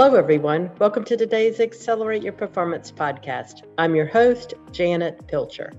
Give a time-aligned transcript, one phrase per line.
[0.00, 0.70] Hello, everyone.
[0.78, 3.64] Welcome to today's Accelerate Your Performance podcast.
[3.78, 5.72] I'm your host, Janet Pilcher.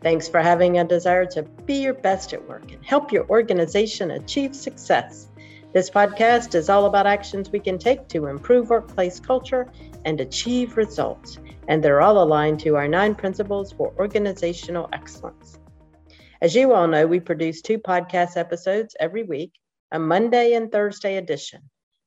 [0.00, 4.12] Thanks for having a desire to be your best at work and help your organization
[4.12, 5.28] achieve success.
[5.74, 9.70] This podcast is all about actions we can take to improve workplace culture
[10.06, 11.38] and achieve results,
[11.68, 15.58] and they're all aligned to our nine principles for organizational excellence.
[16.40, 19.52] As you all know, we produce two podcast episodes every week,
[19.92, 21.60] a Monday and Thursday edition.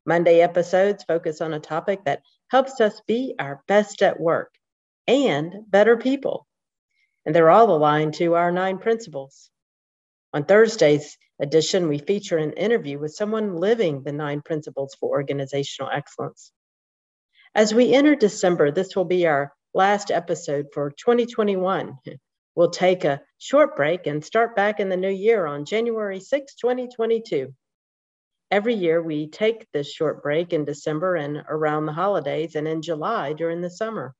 [0.09, 4.51] Monday episodes focus on a topic that helps us be our best at work
[5.05, 6.47] and better people.
[7.27, 9.51] And they're all aligned to our nine principles.
[10.33, 15.91] On Thursday's edition, we feature an interview with someone living the nine principles for organizational
[15.91, 16.51] excellence.
[17.53, 21.99] As we enter December, this will be our last episode for 2021.
[22.55, 26.55] We'll take a short break and start back in the new year on January 6,
[26.55, 27.53] 2022.
[28.51, 32.81] Every year, we take this short break in December and around the holidays, and in
[32.81, 34.15] July during the summer.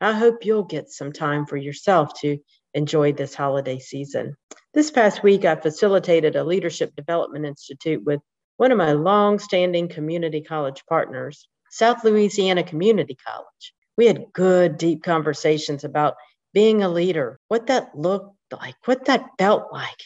[0.00, 2.38] I hope you'll get some time for yourself to
[2.74, 4.36] enjoy this holiday season.
[4.74, 8.20] This past week, I facilitated a leadership development institute with
[8.56, 13.74] one of my long-standing community college partners, South Louisiana Community College.
[13.96, 16.16] We had good, deep conversations about
[16.52, 20.02] being a leader, what that looked like, what that felt like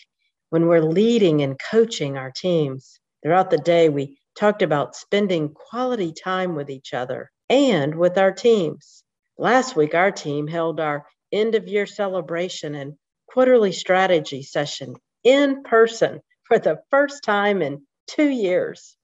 [0.51, 3.00] when we're leading and coaching our teams.
[3.23, 8.33] Throughout the day, we talked about spending quality time with each other and with our
[8.33, 9.05] teams.
[9.37, 12.95] Last week, our team held our end of year celebration and
[13.29, 18.97] quarterly strategy session in person for the first time in two years.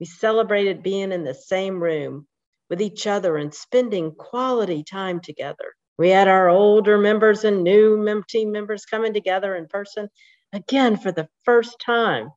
[0.00, 2.26] We celebrated being in the same room
[2.68, 5.74] with each other and spending quality time together.
[5.98, 10.08] We had our older members and new team members coming together in person
[10.52, 12.30] again for the first time.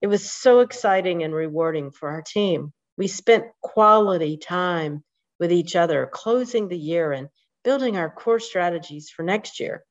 [0.00, 2.72] It was so exciting and rewarding for our team.
[2.96, 5.02] We spent quality time
[5.40, 7.28] with each other, closing the year and
[7.64, 9.84] building our core strategies for next year.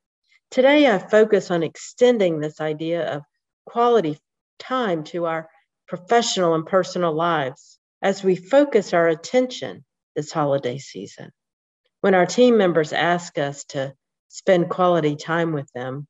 [0.49, 3.23] Today, I focus on extending this idea of
[3.65, 4.17] quality
[4.59, 5.49] time to our
[5.87, 9.83] professional and personal lives as we focus our attention
[10.15, 11.31] this holiday season.
[12.01, 13.93] When our team members ask us to
[14.29, 16.07] spend quality time with them,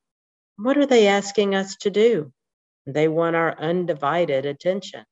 [0.58, 2.32] what are they asking us to do?
[2.88, 5.04] They want our undivided attention.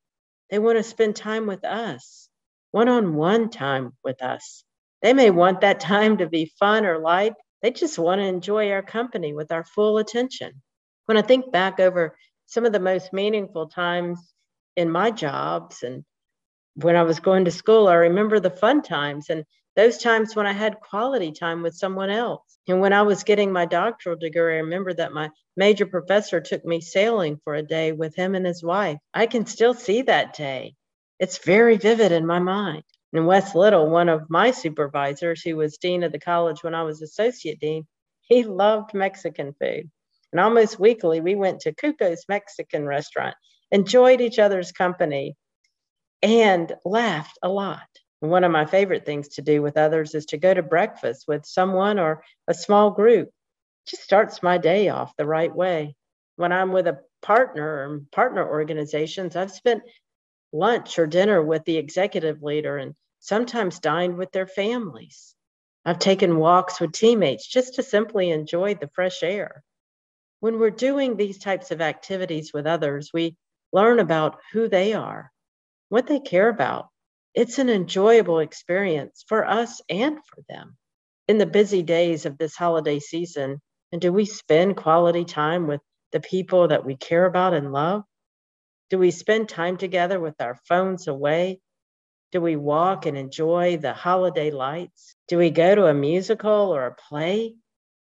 [0.49, 2.29] They want to spend time with us,
[2.71, 4.63] one on one time with us.
[5.01, 7.33] They may want that time to be fun or light.
[7.61, 10.61] They just want to enjoy our company with our full attention.
[11.05, 12.15] When I think back over
[12.45, 14.19] some of the most meaningful times
[14.77, 16.05] in my jobs and
[16.75, 19.43] when I was going to school, I remember the fun times and
[19.75, 22.57] those times when I had quality time with someone else.
[22.67, 26.65] And when I was getting my doctoral degree, I remember that my major professor took
[26.65, 28.97] me sailing for a day with him and his wife.
[29.13, 30.75] I can still see that day.
[31.19, 32.83] It's very vivid in my mind.
[33.13, 36.83] And Wes Little, one of my supervisors, who was dean of the college when I
[36.83, 37.85] was associate dean,
[38.21, 39.89] he loved Mexican food.
[40.31, 43.35] And almost weekly, we went to Cuco's Mexican restaurant,
[43.71, 45.35] enjoyed each other's company,
[46.21, 47.87] and laughed a lot.
[48.29, 51.45] One of my favorite things to do with others is to go to breakfast with
[51.45, 53.27] someone or a small group.
[53.27, 55.95] It just starts my day off the right way.
[56.35, 59.83] When I'm with a partner or partner organizations, I've spent
[60.51, 65.35] lunch or dinner with the executive leader and sometimes dined with their families.
[65.85, 69.63] I've taken walks with teammates just to simply enjoy the fresh air.
[70.39, 73.35] When we're doing these types of activities with others, we
[73.71, 75.31] learn about who they are,
[75.89, 76.89] what they care about,
[77.35, 80.78] it's an enjoyable experience for us and for them.
[81.28, 85.81] In the busy days of this holiday season, and do we spend quality time with
[86.12, 88.03] the people that we care about and love?
[88.90, 91.59] Do we spend time together with our phones away?
[92.31, 95.16] Do we walk and enjoy the holiday lights?
[95.28, 97.56] Do we go to a musical or a play?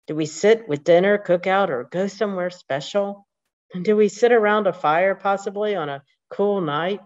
[0.08, 3.26] Do we sit with dinner, cook out, or go somewhere special?
[3.72, 7.00] And do we sit around a fire possibly on a cool night?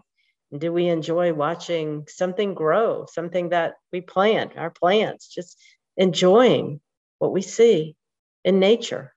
[0.57, 5.59] Do we enjoy watching something grow, something that we plant, our plants, just
[5.97, 6.81] enjoying
[7.19, 7.97] what we see
[8.45, 9.13] in nature?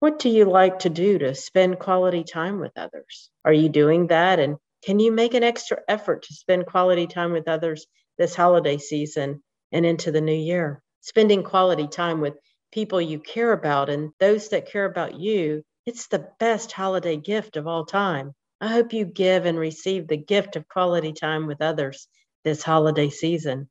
[0.00, 3.30] What do you like to do to spend quality time with others?
[3.44, 4.40] Are you doing that?
[4.40, 7.86] And can you make an extra effort to spend quality time with others
[8.18, 9.42] this holiday season
[9.72, 10.82] and into the new year?
[11.00, 12.34] Spending quality time with
[12.72, 17.56] people you care about and those that care about you, it's the best holiday gift
[17.56, 18.34] of all time.
[18.60, 22.08] I hope you give and receive the gift of quality time with others
[22.44, 23.68] this holiday season.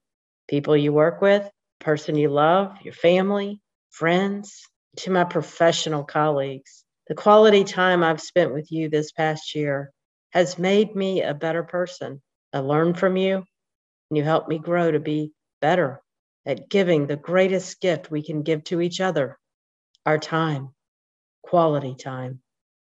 [0.48, 1.50] People you work with,
[1.80, 4.62] person you love, your family, friends,
[4.98, 6.84] to my professional colleagues.
[7.08, 9.92] The quality time I've spent with you this past year
[10.34, 12.22] has made me a better person.
[12.54, 16.02] I learned from you, and you help me grow to be better
[16.46, 19.40] at giving the greatest gift we can give to each other
[20.06, 20.76] our time,
[21.42, 22.42] quality time.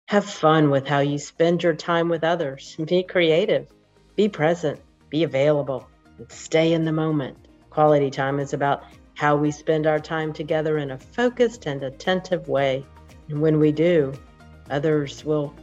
[0.09, 2.75] Have fun with how you spend your time with others.
[2.83, 3.67] Be creative,
[4.15, 4.79] be present,
[5.11, 5.87] be available,
[6.29, 7.37] stay in the moment.
[7.69, 8.83] Quality time is about
[9.13, 12.83] how we spend our time together in a focused and attentive way.
[13.27, 14.11] And when we do,
[14.71, 15.53] others will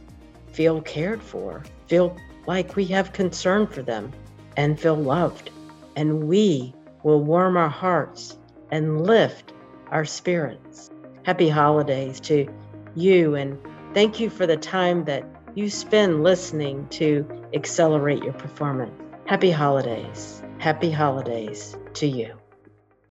[0.53, 2.15] feel cared for, feel
[2.45, 4.13] like we have concern for them,
[4.55, 5.49] and feel loved.
[5.97, 6.73] And we
[7.03, 8.37] will warm our hearts
[8.71, 9.51] and lift
[9.91, 10.89] our spirits.
[11.23, 12.47] Happy holidays to
[12.95, 13.59] you, and
[13.97, 15.23] thank you for the time that
[15.55, 18.93] you spend listening to accelerate your performance.
[19.25, 20.43] Happy holidays.
[20.59, 22.37] Happy holidays to you.